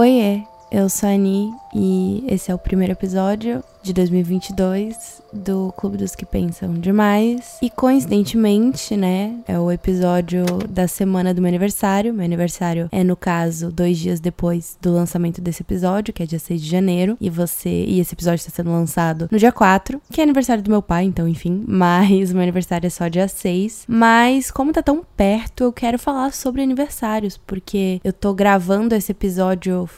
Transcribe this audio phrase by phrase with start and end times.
[0.00, 0.42] 我也。
[0.70, 6.24] Eu sou a Ani e esse é o primeiro episódio de 2022 do Clube dos que
[6.24, 7.58] Pensam Demais.
[7.60, 12.14] E coincidentemente, né, é o episódio da semana do meu aniversário.
[12.14, 16.38] Meu aniversário é, no caso, dois dias depois do lançamento desse episódio, que é dia
[16.38, 17.16] 6 de janeiro.
[17.20, 17.70] E você.
[17.70, 21.04] E esse episódio está sendo lançado no dia 4, que é aniversário do meu pai,
[21.04, 21.64] então, enfim.
[21.66, 23.84] Mas o meu aniversário é só dia 6.
[23.88, 29.12] Mas, como tá tão perto, eu quero falar sobre aniversários, porque eu tô gravando esse
[29.12, 29.88] episódio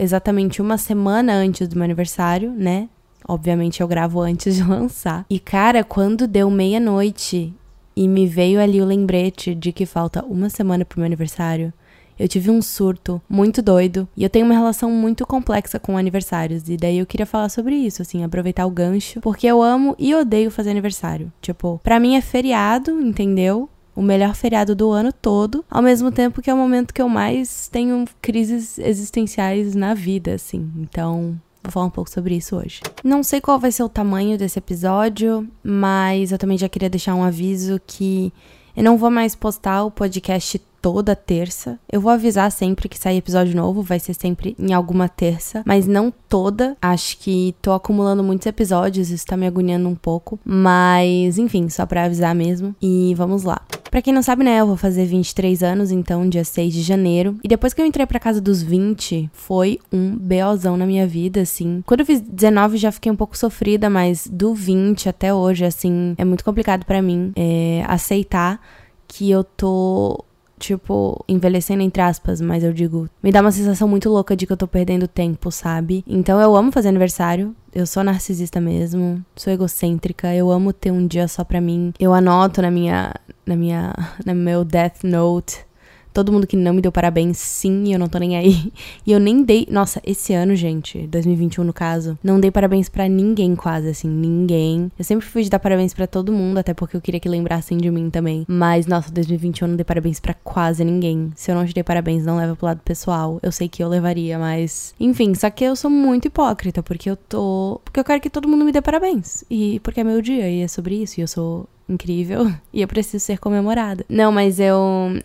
[0.00, 2.88] exatamente uma semana antes do meu aniversário, né?
[3.28, 5.26] Obviamente eu gravo antes de lançar.
[5.28, 7.54] E cara, quando deu meia-noite
[7.94, 11.72] e me veio ali o lembrete de que falta uma semana pro meu aniversário,
[12.18, 16.68] eu tive um surto muito doido e eu tenho uma relação muito complexa com aniversários.
[16.68, 20.14] E daí eu queria falar sobre isso, assim, aproveitar o gancho, porque eu amo e
[20.14, 21.32] odeio fazer aniversário.
[21.40, 23.70] Tipo, pra mim é feriado, entendeu?
[24.00, 27.08] O melhor feriado do ano todo, ao mesmo tempo que é o momento que eu
[27.08, 30.72] mais tenho crises existenciais na vida, assim.
[30.78, 32.80] Então, Vou falar um pouco sobre isso hoje.
[33.04, 37.14] Não sei qual vai ser o tamanho desse episódio, mas eu também já queria deixar
[37.14, 38.32] um aviso que
[38.74, 41.78] eu não vou mais postar o podcast toda terça.
[41.90, 45.86] Eu vou avisar sempre que sair episódio novo, vai ser sempre em alguma terça, mas
[45.86, 46.76] não toda.
[46.80, 51.86] Acho que tô acumulando muitos episódios, isso tá me agoniando um pouco, mas enfim, só
[51.86, 52.74] para avisar mesmo.
[52.80, 53.60] E vamos lá.
[53.90, 57.36] Pra quem não sabe, né, eu vou fazer 23 anos, então dia 6 de janeiro.
[57.42, 61.40] E depois que eu entrei pra casa dos 20, foi um BOzão na minha vida,
[61.40, 61.82] assim.
[61.84, 66.14] Quando eu fiz 19 já fiquei um pouco sofrida, mas do 20 até hoje, assim,
[66.16, 68.60] é muito complicado para mim é, aceitar
[69.08, 70.24] que eu tô
[70.60, 74.52] tipo, envelhecendo entre aspas, mas eu digo, me dá uma sensação muito louca de que
[74.52, 76.04] eu tô perdendo tempo, sabe?
[76.06, 77.56] Então eu amo fazer aniversário.
[77.72, 81.94] Eu sou narcisista mesmo, sou egocêntrica, eu amo ter um dia só pra mim.
[81.98, 83.14] Eu anoto na minha
[83.46, 83.94] na minha
[84.26, 85.69] no meu death note
[86.12, 88.72] Todo mundo que não me deu parabéns, sim, eu não tô nem aí.
[89.06, 89.66] E eu nem dei.
[89.70, 94.90] Nossa, esse ano, gente, 2021 no caso, não dei parabéns para ninguém, quase, assim, ninguém.
[94.98, 97.78] Eu sempre fui de dar parabéns para todo mundo, até porque eu queria que lembrassem
[97.78, 98.44] de mim também.
[98.46, 101.32] Mas, nossa, 2021 eu não dei parabéns para quase ninguém.
[101.34, 103.38] Se eu não te dei parabéns, não leva pro lado pessoal.
[103.42, 104.94] Eu sei que eu levaria, mas.
[105.00, 107.80] Enfim, só que eu sou muito hipócrita, porque eu tô.
[107.84, 109.44] Porque eu quero que todo mundo me dê parabéns.
[109.50, 112.88] E porque é meu dia, e é sobre isso, e eu sou incrível e eu
[112.88, 114.04] preciso ser comemorada.
[114.08, 114.76] Não, mas eu,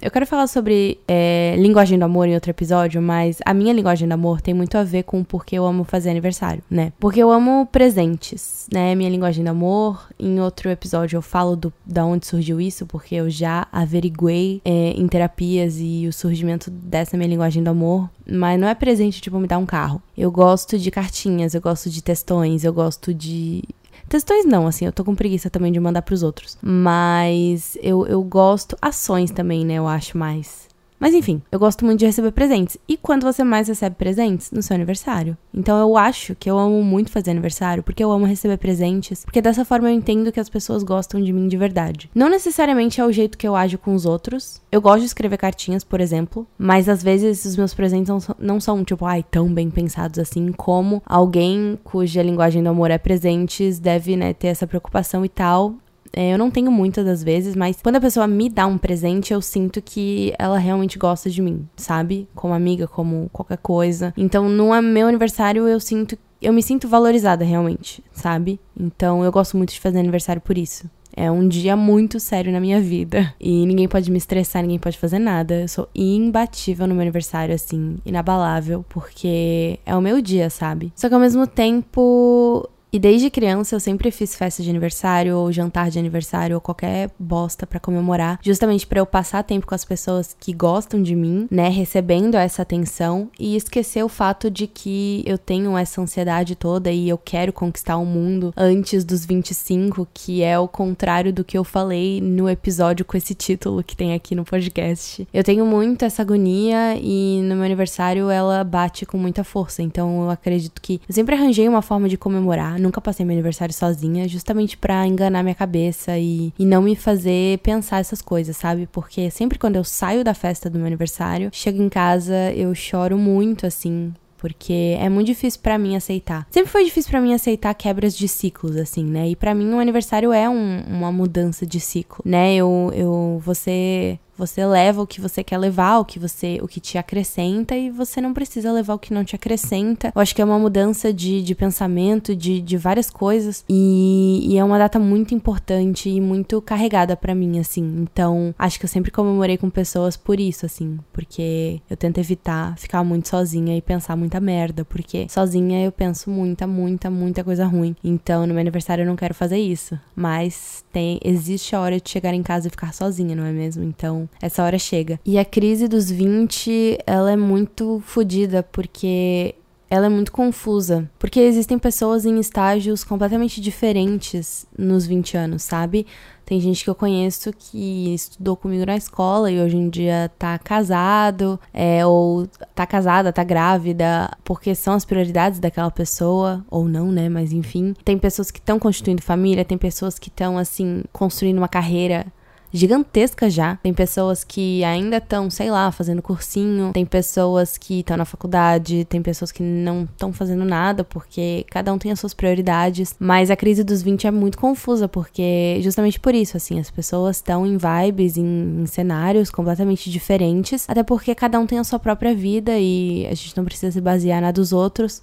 [0.02, 4.08] eu quero falar sobre é, linguagem do amor em outro episódio, mas a minha linguagem
[4.08, 6.92] do amor tem muito a ver com porque eu amo fazer aniversário, né?
[7.00, 8.96] Porque eu amo presentes, né?
[8.96, 10.10] Minha linguagem do amor.
[10.20, 14.92] Em outro episódio eu falo do, da onde surgiu isso, porque eu já averiguei é,
[14.92, 18.10] em terapias e o surgimento dessa minha linguagem do amor.
[18.28, 20.02] Mas não é presente, tipo, me dar um carro.
[20.18, 23.64] Eu gosto de cartinhas, eu gosto de textões, eu gosto de
[24.08, 26.58] Textões não, assim, eu tô com preguiça também de mandar pros outros.
[26.62, 28.78] Mas eu, eu gosto.
[28.82, 29.76] Ações também, né?
[29.76, 30.68] Eu acho mais.
[31.00, 32.78] Mas enfim, eu gosto muito de receber presentes.
[32.88, 34.52] E quando você mais recebe presentes?
[34.52, 35.38] No seu aniversário.
[35.54, 39.42] Então eu acho que eu amo muito fazer aniversário, porque eu amo receber presentes, porque
[39.42, 42.10] dessa forma eu entendo que as pessoas gostam de mim de verdade.
[42.14, 44.62] Não necessariamente é o jeito que eu ajo com os outros.
[44.72, 48.60] Eu gosto de escrever cartinhas, por exemplo, mas às vezes os meus presentes não, não
[48.60, 53.80] são, tipo, ai, tão bem pensados assim, como alguém cuja linguagem do amor é presentes
[53.80, 55.76] deve, né, ter essa preocupação e tal.
[56.14, 59.34] É, eu não tenho muitas das vezes, mas quando a pessoa me dá um presente,
[59.34, 62.28] eu sinto que ela realmente gosta de mim, sabe?
[62.34, 64.14] Como amiga, como qualquer coisa.
[64.16, 68.60] Então, no meu aniversário, eu sinto eu me sinto valorizada realmente, sabe?
[68.80, 70.88] Então eu gosto muito de fazer aniversário por isso.
[71.18, 73.34] É um dia muito sério na minha vida.
[73.40, 75.62] E ninguém pode me estressar, ninguém pode fazer nada.
[75.62, 80.92] Eu sou imbatível no meu aniversário, assim, inabalável, porque é o meu dia, sabe?
[80.94, 85.52] Só que ao mesmo tempo e desde criança eu sempre fiz festa de aniversário ou
[85.52, 89.84] jantar de aniversário ou qualquer bosta para comemorar, justamente para eu passar tempo com as
[89.84, 95.26] pessoas que gostam de mim, né, recebendo essa atenção e esquecer o fato de que
[95.26, 100.42] eu tenho essa ansiedade toda e eu quero conquistar o mundo antes dos 25, que
[100.42, 104.34] é o contrário do que eu falei no episódio com esse título que tem aqui
[104.34, 105.28] no podcast.
[105.34, 110.24] Eu tenho muito essa agonia e no meu aniversário ela bate com muita força, então
[110.24, 114.28] eu acredito que eu sempre arranjei uma forma de comemorar nunca passei meu aniversário sozinha,
[114.28, 118.88] justamente para enganar minha cabeça e, e não me fazer pensar essas coisas, sabe?
[118.92, 123.18] Porque sempre quando eu saio da festa do meu aniversário, chego em casa, eu choro
[123.18, 126.46] muito, assim, porque é muito difícil para mim aceitar.
[126.52, 129.30] Sempre foi difícil para mim aceitar quebras de ciclos, assim, né?
[129.30, 132.54] E para mim um aniversário é um, uma mudança de ciclo, né?
[132.54, 136.80] Eu, eu, você Você leva o que você quer levar, o que você, o que
[136.80, 140.12] te acrescenta e você não precisa levar o que não te acrescenta.
[140.14, 144.58] Eu acho que é uma mudança de, de pensamento, de, de várias coisas e, e
[144.58, 147.84] é uma data muito importante e muito carregada para mim, assim.
[148.02, 152.78] Então, acho que eu sempre comemorei com pessoas por isso, assim, porque eu tento evitar
[152.78, 157.66] ficar muito sozinha e pensar muita merda, porque sozinha eu penso muita, muita, muita coisa
[157.66, 157.96] ruim.
[158.04, 162.10] Então, no meu aniversário eu não quero fazer isso, mas tem existe a hora de
[162.10, 163.84] chegar em casa e ficar sozinha, não é mesmo?
[163.84, 165.20] Então, essa hora chega.
[165.26, 169.56] E a crise dos 20, ela é muito fodida porque
[169.90, 176.06] ela é muito confusa, porque existem pessoas em estágios completamente diferentes nos 20 anos, sabe?
[176.46, 180.60] Tem gente que eu conheço que estudou comigo na escola e hoje em dia tá
[180.60, 187.12] casado, é, ou tá casada, tá grávida, porque são as prioridades daquela pessoa, ou não,
[187.12, 187.28] né?
[187.30, 187.96] Mas enfim.
[188.04, 192.28] Tem pessoas que estão constituindo família, tem pessoas que estão, assim, construindo uma carreira
[192.76, 193.78] gigantesca já.
[193.78, 199.06] Tem pessoas que ainda estão, sei lá, fazendo cursinho, tem pessoas que estão na faculdade,
[199.06, 203.16] tem pessoas que não estão fazendo nada porque cada um tem as suas prioridades.
[203.20, 207.38] Mas a crise dos 20 é muito confusa porque justamente por isso, assim, as pessoas
[207.38, 212.00] estão em vibes, em, em cenários completamente diferentes, até porque cada um tem a sua
[212.00, 215.22] própria vida e a gente não precisa se basear na dos outros.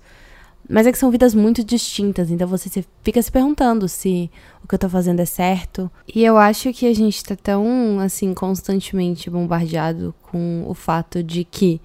[0.73, 4.31] Mas é que são vidas muito distintas, então você fica se perguntando se
[4.65, 5.91] o que eu tô fazendo é certo.
[6.15, 11.45] E eu acho que a gente tá tão, assim, constantemente bombardeado com o fato de
[11.45, 11.79] que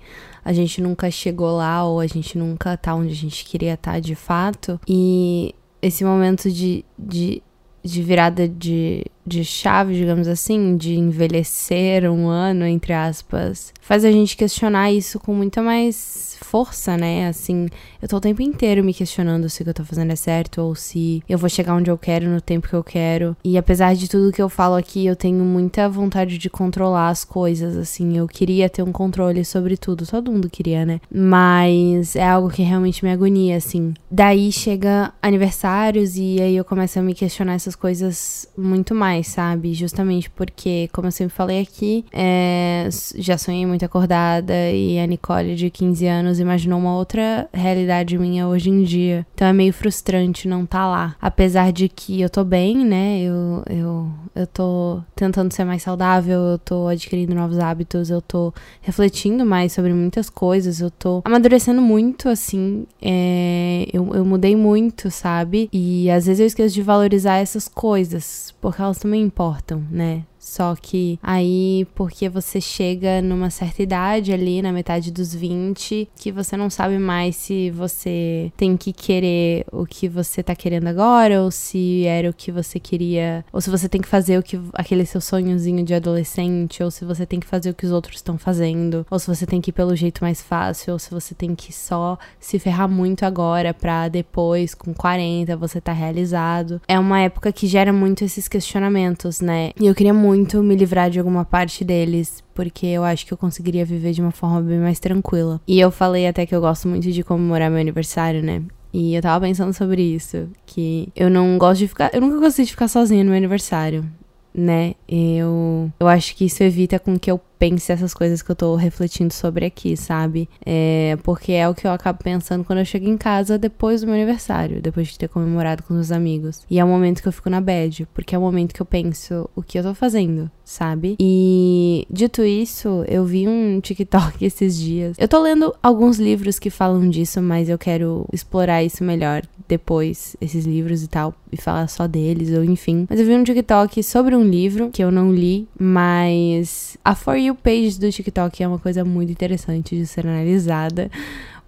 [0.44, 3.94] a gente nunca chegou lá ou a gente nunca tá onde a gente queria estar
[3.94, 4.80] tá de fato.
[4.88, 7.44] E esse momento de, de,
[7.84, 14.12] de virada de, de chave, digamos assim, de envelhecer um ano, entre aspas, faz a
[14.12, 17.28] gente questionar isso com muita mais força, né?
[17.28, 17.68] Assim,
[18.02, 20.62] eu tô o tempo inteiro me questionando se o que eu tô fazendo é certo
[20.62, 23.36] ou se eu vou chegar onde eu quero no tempo que eu quero.
[23.44, 27.26] E apesar de tudo que eu falo aqui, eu tenho muita vontade de controlar as
[27.26, 28.18] coisas, assim.
[28.18, 30.06] Eu queria ter um controle sobre tudo.
[30.06, 31.02] Todo mundo queria, né?
[31.12, 33.94] Mas é algo que realmente me agonia, assim.
[34.10, 39.74] Daí chega aniversários e aí eu começo a me questionar essas coisas muito mais, sabe?
[39.74, 42.88] Justamente porque, como eu sempre falei aqui, é...
[43.16, 48.18] já sonhei muito acordada e a Nicole de 15 anos anos imaginou uma outra realidade
[48.18, 49.26] minha hoje em dia.
[49.34, 51.16] Então é meio frustrante não estar tá lá.
[51.22, 53.22] Apesar de que eu tô bem, né?
[53.22, 58.54] Eu, eu, eu tô tentando ser mais saudável, eu tô adquirindo novos hábitos, eu tô
[58.82, 62.86] refletindo mais sobre muitas coisas, eu tô amadurecendo muito, assim.
[63.02, 65.70] É, eu, eu mudei muito, sabe?
[65.72, 70.26] E às vezes eu esqueço de valorizar essas coisas, porque elas também importam, né?
[70.48, 76.32] Só que aí, porque você chega numa certa idade ali, na metade dos 20, que
[76.32, 81.44] você não sabe mais se você tem que querer o que você tá querendo agora,
[81.44, 84.58] ou se era o que você queria, ou se você tem que fazer o que
[84.74, 88.16] aquele seu sonhozinho de adolescente, ou se você tem que fazer o que os outros
[88.16, 91.36] estão fazendo, ou se você tem que ir pelo jeito mais fácil, ou se você
[91.36, 96.82] tem que só se ferrar muito agora pra depois, com 40, você tá realizado.
[96.88, 99.72] É uma época que gera muito esses questionamentos, né?
[99.78, 103.34] E eu queria muito muito me livrar de alguma parte deles, porque eu acho que
[103.34, 105.60] eu conseguiria viver de uma forma bem mais tranquila.
[105.68, 108.62] E eu falei até que eu gosto muito de comemorar meu aniversário, né?
[108.94, 112.66] E eu tava pensando sobre isso, que eu não gosto de ficar, eu nunca gostei
[112.66, 114.06] de ficar sozinha no meu aniversário,
[114.54, 114.96] né?
[115.08, 118.76] Eu eu acho que isso evita com que eu pense essas coisas que eu tô
[118.76, 120.50] refletindo sobre aqui, sabe?
[120.66, 124.08] É, porque é o que eu acabo pensando quando eu chego em casa depois do
[124.08, 126.62] meu aniversário, depois de ter comemorado com os amigos.
[126.70, 128.86] E é o momento que eu fico na bad, porque é o momento que eu
[128.86, 131.16] penso o que eu tô fazendo, sabe?
[131.20, 135.16] E dito isso, eu vi um TikTok esses dias.
[135.20, 140.36] Eu tô lendo alguns livros que falam disso, mas eu quero explorar isso melhor depois,
[140.40, 143.06] esses livros e tal, e falar só deles, ou enfim.
[143.10, 147.38] Mas eu vi um TikTok sobre um livro que eu não li, mas a For
[147.56, 151.10] page do TikTok é uma coisa muito interessante de ser analisada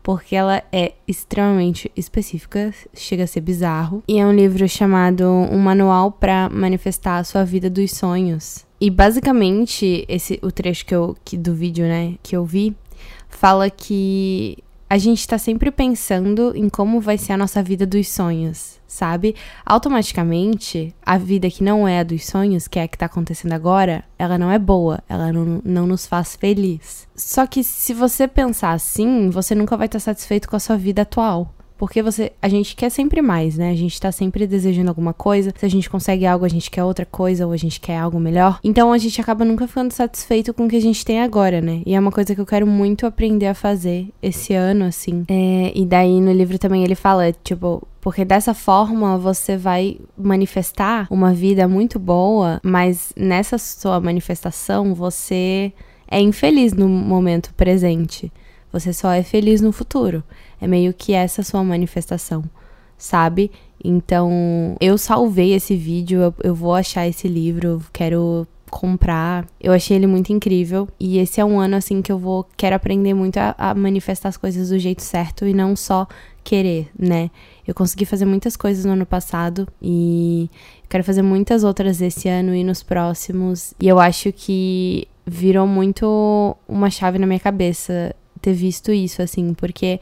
[0.01, 4.03] porque ela é extremamente específica, chega a ser bizarro.
[4.07, 8.65] E é um livro chamado Um Manual para Manifestar a Sua Vida dos Sonhos.
[8.81, 12.75] E basicamente, esse o trecho que eu, que, do vídeo, né, que eu vi,
[13.27, 14.57] fala que
[14.89, 19.36] a gente tá sempre pensando em como vai ser a nossa vida dos sonhos, sabe?
[19.63, 23.53] Automaticamente, a vida que não é a dos sonhos, que é a que tá acontecendo
[23.53, 27.08] agora, ela não é boa, ela não, não nos faz feliz.
[27.15, 31.03] Só que se você pensar assim, você nunca vai estar satisfeito com a sua vida
[31.03, 33.71] atual Porque você, a gente quer sempre mais, né?
[33.71, 35.53] A gente tá sempre desejando alguma coisa.
[35.57, 38.19] Se a gente consegue algo, a gente quer outra coisa ou a gente quer algo
[38.19, 38.59] melhor.
[38.62, 41.81] Então a gente acaba nunca ficando satisfeito com o que a gente tem agora, né?
[41.86, 45.24] E é uma coisa que eu quero muito aprender a fazer esse ano, assim.
[45.29, 51.07] É, e daí no livro também ele fala, tipo, porque dessa forma você vai manifestar
[51.09, 55.71] uma vida muito boa, mas nessa sua manifestação você
[56.12, 58.29] é infeliz no momento presente.
[58.71, 60.24] Você só é feliz no futuro.
[60.62, 62.44] É meio que essa sua manifestação,
[62.98, 63.51] sabe?
[63.84, 69.46] Então, eu salvei esse vídeo, eu, eu vou achar esse livro, quero comprar.
[69.60, 70.88] Eu achei ele muito incrível.
[71.00, 72.48] E esse é um ano, assim, que eu vou.
[72.56, 76.08] Quero aprender muito a, a, manifestar as coisas do jeito certo e não só
[76.44, 77.30] querer, né?
[77.68, 80.50] Eu consegui fazer muitas coisas no ano passado e
[80.88, 83.74] quero fazer muitas outras esse ano e nos próximos.
[83.80, 89.54] E eu acho que virou muito uma chave na minha cabeça ter visto isso, assim,
[89.54, 90.00] porque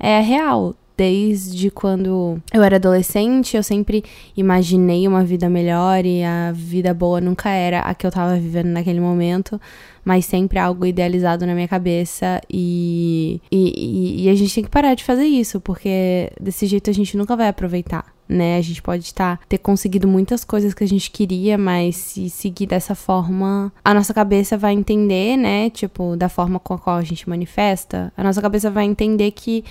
[0.00, 0.74] é real.
[0.96, 4.04] Desde quando eu era adolescente, eu sempre
[4.36, 8.66] imaginei uma vida melhor e a vida boa nunca era a que eu tava vivendo
[8.66, 9.58] naquele momento,
[10.04, 12.38] mas sempre algo idealizado na minha cabeça.
[12.50, 16.92] E, e, e a gente tem que parar de fazer isso, porque desse jeito a
[16.92, 18.56] gente nunca vai aproveitar né?
[18.56, 22.66] A gente pode estar ter conseguido muitas coisas que a gente queria, mas se seguir
[22.66, 25.68] dessa forma, a nossa cabeça vai entender, né?
[25.70, 29.64] Tipo, da forma com a qual a gente manifesta, a nossa cabeça vai entender que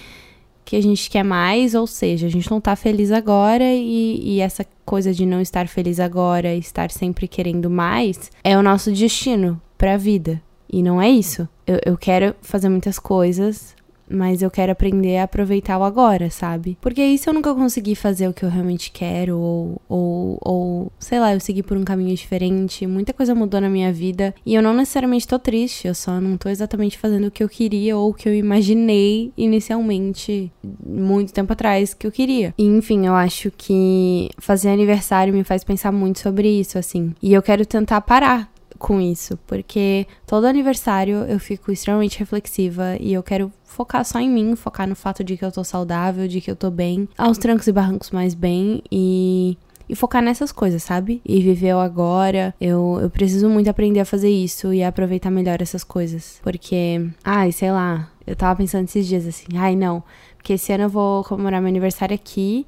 [0.69, 4.39] que a gente quer mais, ou seja, a gente não tá feliz agora e, e
[4.39, 9.59] essa coisa de não estar feliz agora, estar sempre querendo mais, é o nosso destino
[9.79, 10.39] pra vida.
[10.71, 11.49] E não é isso.
[11.65, 13.75] Eu, eu quero fazer muitas coisas,
[14.09, 16.77] mas eu quero aprender a aproveitar o agora, sabe?
[16.81, 21.19] Porque se eu nunca conseguir fazer o que eu realmente quero, ou, ou, ou sei
[21.19, 24.61] lá, eu segui por um caminho diferente, muita coisa mudou na minha vida e eu
[24.61, 28.09] não necessariamente tô triste, eu só não tô exatamente fazendo o que eu queria ou
[28.09, 30.51] o que eu imaginei inicialmente,
[30.85, 32.53] muito tempo atrás, que eu queria.
[32.57, 37.13] E, enfim, eu acho que fazer aniversário me faz pensar muito sobre isso, assim.
[37.21, 38.49] E eu quero tentar parar
[38.79, 44.29] com isso, porque todo aniversário eu fico extremamente reflexiva e eu quero focar só em
[44.29, 47.37] mim, focar no fato de que eu tô saudável, de que eu tô bem, aos
[47.37, 49.57] trancos e barrancos mais bem e
[49.89, 51.19] e focar nessas coisas, sabe?
[51.25, 52.53] E viver o agora.
[52.61, 56.39] Eu, eu preciso muito aprender a fazer isso e aproveitar melhor essas coisas.
[56.43, 60.03] Porque, ai, sei lá, eu tava pensando esses dias assim, ai não,
[60.37, 62.67] porque esse ano eu vou comemorar meu aniversário aqui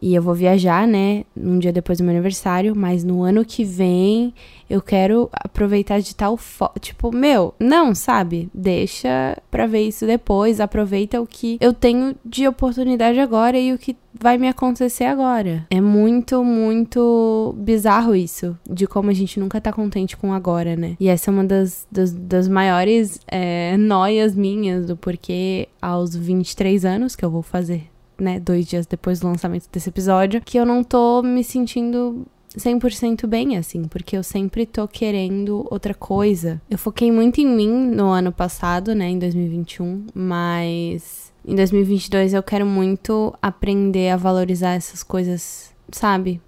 [0.00, 3.64] e eu vou viajar, né, um dia depois do meu aniversário, mas no ano que
[3.64, 4.32] vem
[4.68, 6.78] eu quero aproveitar de tal foto.
[6.78, 8.50] Tipo, meu, não, sabe?
[8.52, 10.60] Deixa pra ver isso depois.
[10.60, 15.66] Aproveita o que eu tenho de oportunidade agora e o que vai me acontecer agora.
[15.70, 20.96] É muito, muito bizarro isso, de como a gente nunca tá contente com agora, né?
[21.00, 26.84] E essa é uma das, das, das maiores é, noias minhas do porquê aos 23
[26.84, 27.88] anos que eu vou fazer
[28.18, 33.26] né, dois dias depois do lançamento desse episódio, que eu não tô me sentindo 100%
[33.26, 36.60] bem, assim, porque eu sempre tô querendo outra coisa.
[36.70, 42.42] Eu foquei muito em mim no ano passado, né, em 2021, mas em 2022 eu
[42.42, 46.40] quero muito aprender a valorizar essas coisas, sabe?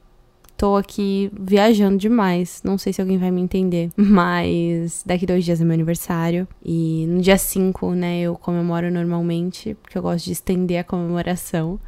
[0.60, 2.60] Tô aqui viajando demais.
[2.62, 3.90] Não sei se alguém vai me entender.
[3.96, 6.46] Mas daqui dois dias é meu aniversário.
[6.62, 11.80] E no dia 5, né, eu comemoro normalmente, porque eu gosto de estender a comemoração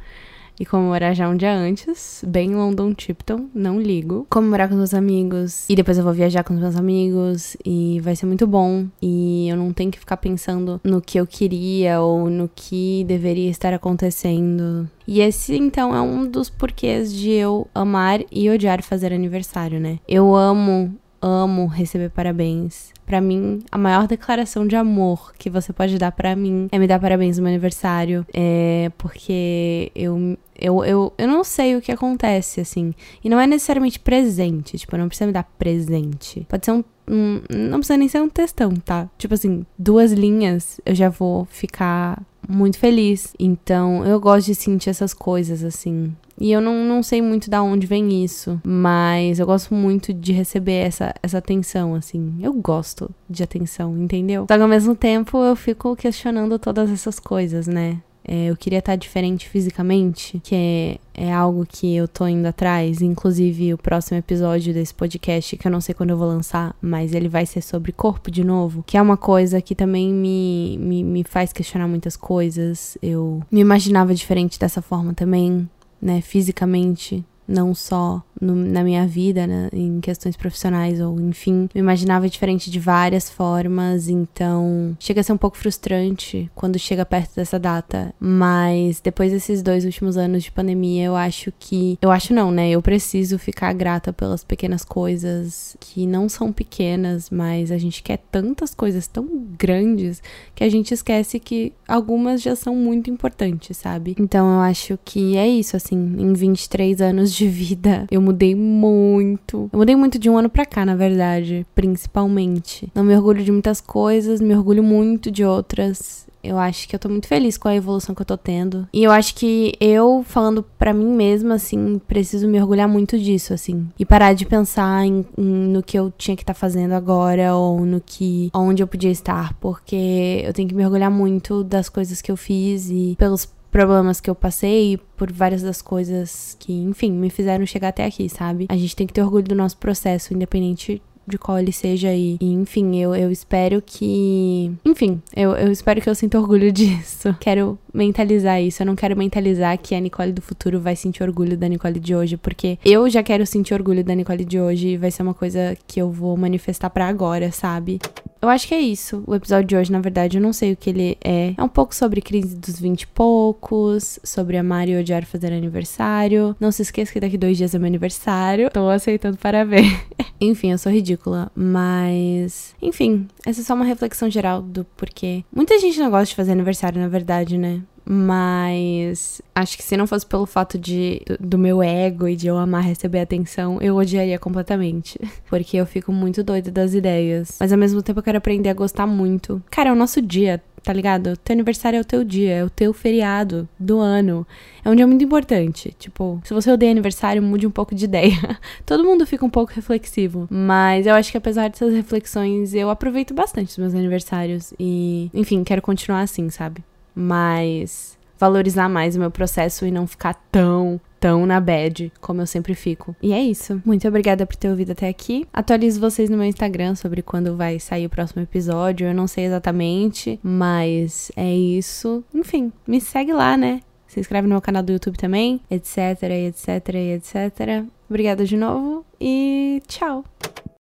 [0.59, 4.25] e comemorar já um dia antes, bem London Tipton, não ligo.
[4.29, 7.99] Comemorar com os meus amigos e depois eu vou viajar com os meus amigos e
[8.01, 8.85] vai ser muito bom.
[9.01, 13.49] E eu não tenho que ficar pensando no que eu queria ou no que deveria
[13.49, 14.89] estar acontecendo.
[15.07, 19.99] E esse então é um dos porquês de eu amar e odiar fazer aniversário, né?
[20.07, 22.91] Eu amo amo receber parabéns.
[23.05, 26.85] Para mim, a maior declaração de amor que você pode dar para mim é me
[26.85, 28.25] dar parabéns no meu aniversário.
[28.33, 32.93] É porque eu, eu, eu, eu não sei o que acontece, assim.
[33.23, 34.77] E não é necessariamente presente.
[34.77, 36.45] Tipo, não precisa me dar presente.
[36.49, 36.83] Pode ser um.
[37.07, 39.09] um não precisa nem ser um textão, tá?
[39.17, 43.33] Tipo assim, duas linhas eu já vou ficar muito feliz.
[43.39, 46.15] Então, eu gosto de sentir essas coisas, assim.
[46.39, 50.33] E eu não, não sei muito da onde vem isso, mas eu gosto muito de
[50.33, 52.35] receber essa, essa atenção, assim.
[52.41, 54.45] Eu gosto de atenção, entendeu?
[54.49, 58.01] Só que ao mesmo tempo eu fico questionando todas essas coisas, né?
[58.25, 63.01] É, eu queria estar diferente fisicamente, que é, é algo que eu tô indo atrás.
[63.01, 67.13] Inclusive, o próximo episódio desse podcast, que eu não sei quando eu vou lançar, mas
[67.13, 71.03] ele vai ser sobre corpo de novo, que é uma coisa que também me, me,
[71.03, 72.97] me faz questionar muitas coisas.
[73.01, 75.69] Eu me imaginava diferente dessa forma também,
[76.01, 81.79] né, fisicamente, não só no, na minha vida, né, em questões profissionais ou enfim, me
[81.79, 87.35] imaginava diferente de várias formas, então chega a ser um pouco frustrante quando chega perto
[87.35, 88.13] dessa data.
[88.19, 91.97] Mas depois desses dois últimos anos de pandemia, eu acho que.
[92.01, 92.69] Eu acho não, né?
[92.69, 98.17] Eu preciso ficar grata pelas pequenas coisas que não são pequenas, mas a gente quer
[98.31, 100.21] tantas coisas tão grandes
[100.53, 104.15] que a gente esquece que algumas já são muito importantes, sabe?
[104.19, 109.69] Então eu acho que é isso, assim, em 23 anos de vida, eu mudei muito.
[109.71, 112.89] Eu mudei muito de um ano pra cá, na verdade, principalmente.
[112.95, 116.25] Não me orgulho de muitas coisas, me orgulho muito de outras.
[116.43, 118.85] Eu acho que eu tô muito feliz com a evolução que eu tô tendo.
[118.91, 123.53] E eu acho que eu, falando para mim mesma, assim, preciso me orgulhar muito disso,
[123.53, 123.87] assim.
[123.97, 127.55] E parar de pensar em, em no que eu tinha que estar tá fazendo agora
[127.55, 128.51] ou no que.
[128.53, 129.53] onde eu podia estar.
[129.61, 134.21] Porque eu tenho que me orgulhar muito das coisas que eu fiz e pelos problemas
[134.21, 138.67] que eu passei, por várias das coisas que, enfim, me fizeram chegar até aqui, sabe?
[138.69, 142.37] A gente tem que ter orgulho do nosso processo, independente de qual ele seja aí.
[142.39, 144.71] E, enfim, eu, eu espero que.
[144.85, 147.35] Enfim, eu, eu espero que eu sinta orgulho disso.
[147.39, 148.81] Quero mentalizar isso.
[148.81, 152.15] Eu não quero mentalizar que a Nicole do futuro vai sentir orgulho da Nicole de
[152.15, 155.33] hoje, porque eu já quero sentir orgulho da Nicole de hoje e vai ser uma
[155.33, 157.99] coisa que eu vou manifestar para agora, sabe?
[158.43, 159.23] Eu acho que é isso.
[159.25, 161.53] O episódio de hoje, na verdade, eu não sei o que ele é.
[161.57, 166.53] É um pouco sobre crise dos vinte e poucos, sobre amar e odiar fazer aniversário.
[166.59, 168.69] Não se esqueça que daqui dois dias é meu aniversário.
[168.69, 169.93] Tô aceitando parabéns.
[170.45, 172.75] enfim, eu sou ridícula, mas.
[172.81, 175.43] Enfim, essa é só uma reflexão geral do porquê.
[175.53, 177.81] Muita gente não gosta de fazer aniversário, na verdade, né?
[178.05, 182.57] Mas acho que se não fosse pelo fato de do meu ego e de eu
[182.57, 185.17] amar receber atenção, eu odiaria completamente.
[185.49, 187.57] Porque eu fico muito doida das ideias.
[187.59, 189.61] Mas ao mesmo tempo eu quero aprender a gostar muito.
[189.71, 191.37] Cara, é o nosso dia, tá ligado?
[191.37, 194.45] Teu aniversário é o teu dia, é o teu feriado do ano.
[194.83, 195.95] É um dia muito importante.
[195.97, 198.37] Tipo, se você odeia aniversário, mude um pouco de ideia.
[198.85, 200.47] Todo mundo fica um pouco reflexivo.
[200.49, 204.73] Mas eu acho que apesar dessas reflexões, eu aproveito bastante os meus aniversários.
[204.79, 206.83] E, enfim, quero continuar assim, sabe?
[207.15, 212.47] mas valorizar mais o meu processo e não ficar tão, tão na bad como eu
[212.47, 213.15] sempre fico.
[213.21, 213.81] E é isso.
[213.85, 215.47] Muito obrigada por ter ouvido até aqui.
[215.53, 219.07] Atualizo vocês no meu Instagram sobre quando vai sair o próximo episódio.
[219.07, 222.23] Eu não sei exatamente, mas é isso.
[222.33, 223.81] Enfim, me segue lá, né?
[224.07, 227.85] Se inscreve no meu canal do YouTube também, etc, etc, etc.
[228.07, 230.23] Obrigada de novo e tchau.